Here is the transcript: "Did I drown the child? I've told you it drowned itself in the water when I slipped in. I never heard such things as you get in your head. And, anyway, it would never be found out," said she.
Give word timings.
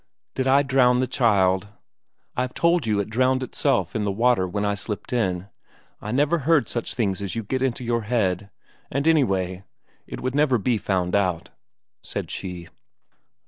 "Did 0.33 0.47
I 0.47 0.63
drown 0.63 0.99
the 0.99 1.05
child? 1.05 1.67
I've 2.35 2.55
told 2.55 2.87
you 2.87 2.99
it 2.99 3.07
drowned 3.07 3.43
itself 3.43 3.95
in 3.95 4.03
the 4.03 4.11
water 4.11 4.47
when 4.47 4.65
I 4.65 4.73
slipped 4.73 5.13
in. 5.13 5.47
I 6.01 6.11
never 6.11 6.39
heard 6.39 6.67
such 6.67 6.95
things 6.95 7.21
as 7.21 7.35
you 7.35 7.43
get 7.43 7.61
in 7.61 7.75
your 7.85 8.01
head. 8.01 8.49
And, 8.89 9.07
anyway, 9.07 9.63
it 10.07 10.19
would 10.19 10.33
never 10.33 10.57
be 10.57 10.79
found 10.79 11.13
out," 11.13 11.49
said 12.01 12.31
she. 12.31 12.67